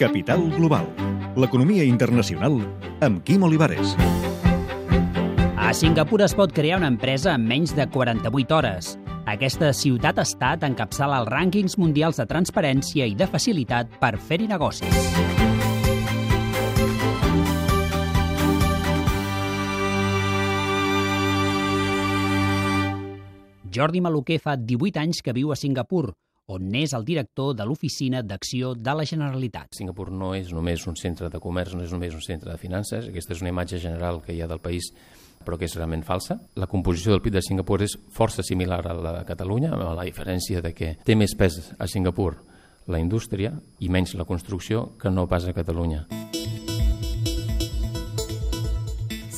[0.00, 0.86] Capital Global.
[1.36, 2.54] L'economia internacional
[3.04, 3.90] amb Quim Olivares.
[5.60, 8.94] A Singapur es pot crear una empresa en menys de 48 hores.
[9.28, 14.88] Aquesta ciutat-estat encapçala els rànquings mundials de transparència i de facilitat per fer-hi negocis.
[23.68, 26.14] Jordi Maluquer fa 18 anys que viu a Singapur,
[26.50, 29.70] on n'és el director de l'Oficina d'Acció de la Generalitat.
[29.76, 33.06] Singapur no és només un centre de comerç, no és només un centre de finances,
[33.08, 34.90] aquesta és una imatge general que hi ha del país
[35.40, 36.36] però que és realment falsa.
[36.60, 40.04] La composició del PIB de Singapur és força similar a la de Catalunya, amb la
[40.04, 42.34] diferència de que té més pes a Singapur
[42.90, 46.04] la indústria i menys la construcció que no pas a Catalunya.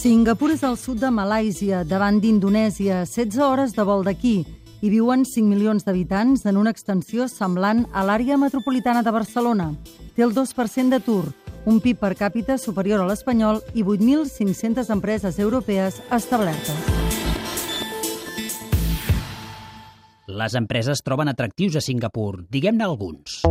[0.00, 4.38] Singapur és al sud de Malàisia, davant d'Indonèsia, 16 hores de vol d'aquí.
[4.80, 9.66] Hi viuen 5 milions d'habitants en una extensió semblant a l'àrea metropolitana de Barcelona.
[10.16, 11.34] Té el 2% d'atur,
[11.68, 16.80] un PIB per càpita superior a l'espanyol i 8.500 empreses europees establertes.
[20.30, 23.42] Les empreses troben atractius a Singapur, diguem-ne alguns.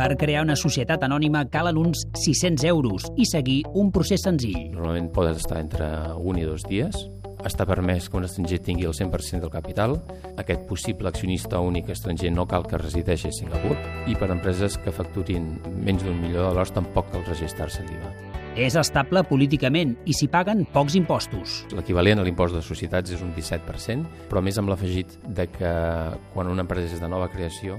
[0.00, 4.70] Per crear una societat anònima calen uns 600 euros i seguir un procés senzill.
[4.72, 6.96] Normalment poden estar entre un i dos dies.
[7.44, 9.98] Està permès que un estranger tingui el 100% del capital.
[10.40, 13.76] Aquest possible accionista únic estranger no cal que resideixi a Singapur.
[14.08, 15.52] I per empreses que facturin
[15.84, 18.16] menys d'un milió de dòlars tampoc cal registrar-se l'IVA.
[18.56, 21.60] És estable políticament i s'hi paguen pocs impostos.
[21.76, 25.72] L'equivalent a l'impost de societats és un 17%, però més amb l'afegit de que
[26.32, 27.76] quan una empresa és de nova creació,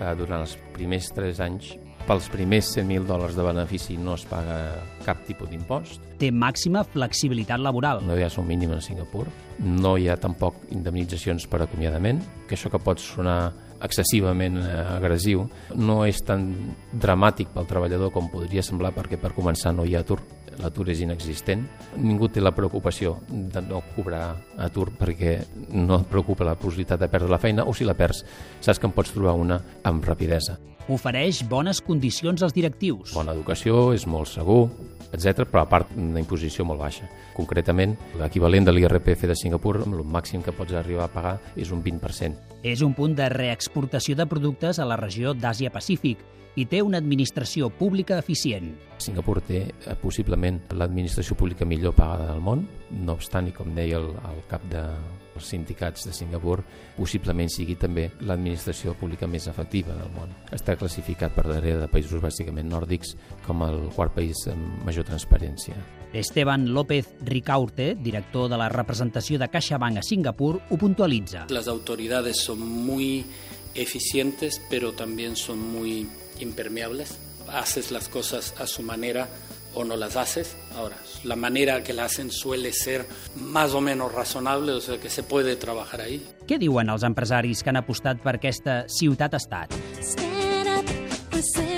[0.00, 1.74] eh, durant els primers 3 anys
[2.06, 6.04] pels primers 100.000 dòlars de benefici no es paga cap tipus d'impost.
[6.20, 8.04] Té màxima flexibilitat laboral.
[8.06, 9.26] No hi ha un mínim a Singapur.
[9.58, 13.40] No hi ha tampoc indemnitzacions per acomiadament, que això que pot sonar
[13.82, 15.44] excessivament eh, agressiu
[15.76, 16.46] no és tan
[16.92, 20.22] dramàtic pel treballador com podria semblar perquè per començar no hi ha atur
[20.62, 21.64] l'atur és inexistent.
[21.96, 25.38] Ningú té la preocupació de no cobrar atur perquè
[25.72, 28.24] no et preocupa la possibilitat de perdre la feina o si la perds
[28.60, 30.58] saps que en pots trobar una amb rapidesa.
[30.86, 33.10] Ofereix bones condicions als directius.
[33.16, 34.68] Bona educació, és molt segur,
[35.10, 37.08] etc, però a part una imposició molt baixa.
[37.34, 41.82] Concretament, l'equivalent de l'IRPF de Singapur, el màxim que pots arribar a pagar és un
[41.82, 42.62] 20%.
[42.62, 46.22] És un punt de reexportació de productes a la regió d'Àsia-Pacífic
[46.56, 48.72] i té una administració pública eficient.
[49.02, 52.64] Singapur té eh, possiblement l'administració pública millor pagada del món,
[53.04, 56.62] no obstant, i com deia el, el cap dels sindicats de Singapur,
[56.96, 60.32] possiblement sigui també l'administració pública més efectiva del món.
[60.56, 63.12] Està classificat per darrere de països bàsicament nòrdics
[63.44, 65.76] com el quart país amb major transparència.
[66.16, 71.44] Esteban López Ricaurte, director de la representació de CaixaBank a Singapur, ho puntualitza.
[71.52, 73.26] Les autoridades són muy
[73.74, 76.06] eficientes, pero también son muy
[76.38, 77.18] impermeables.
[77.48, 79.28] Haces las cosas a su manera
[79.74, 80.56] o no las haces.
[80.74, 85.10] Ahora, la manera que la hacen suele ser más o menos razonable, o sea que
[85.10, 86.24] se puede trabajar ahí.
[86.48, 89.74] Què diuen els empresaris que han apostat per aquesta ciutat-estat?
[90.00, 91.75] Stand up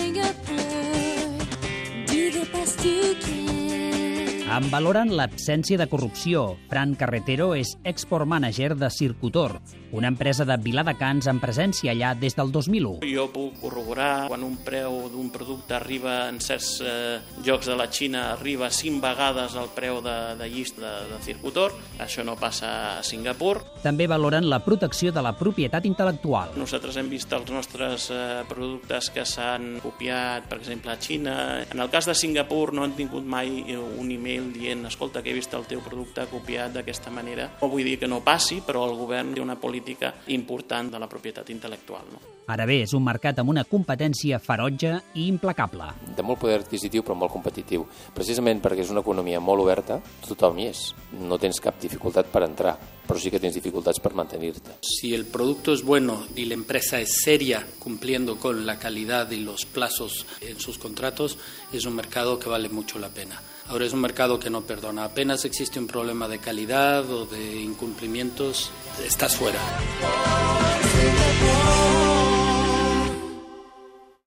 [4.59, 6.57] En valoren l'absència de corrupció.
[6.67, 9.53] Fran Carretero és export manager de Circutor,
[9.95, 13.07] una empresa de Viladecans amb presència allà des del 2001.
[13.07, 17.87] Jo puc corroborar quan un preu d'un producte arriba en certs eh, llocs de la
[17.87, 21.77] Xina arriba cinc vegades el preu de, de llist de, de Circutor.
[22.03, 23.61] Això no passa a Singapur.
[23.85, 26.59] També valoren la protecció de la propietat intel·lectual.
[26.59, 31.39] Nosaltres hem vist els nostres eh, productes que s'han copiat, per exemple, a Xina.
[31.71, 35.37] En el cas de Singapur no han tingut mai un email dient escolta, que he
[35.37, 37.51] vist el teu producte copiat d'aquesta manera.
[37.61, 41.09] No vull dir que no passi, però el govern té una política important de la
[41.11, 42.11] propietat intel·lectual.
[42.13, 42.21] No?
[42.49, 45.91] Ara bé, és un mercat amb una competència ferotge i implacable.
[46.17, 47.85] De molt poder adquisitiu però molt competitiu.
[48.17, 50.87] Precisament perquè és una economia molt oberta, tothom hi és.
[51.21, 54.79] No tens cap dificultat per entrar, però sí que tens dificultats per mantenir-te.
[54.85, 59.41] Si el producto es bueno y la empresa es seria cumpliendo con la calidad y
[59.41, 61.39] los plazos en sus contratos,
[61.73, 63.41] es un mercado que vale mucho la pena.
[63.69, 65.05] Ahora es un mercado que no perdona.
[65.05, 68.71] Apenas existe un problema de calidad o de incumplimientos,
[69.05, 69.61] estás fuera.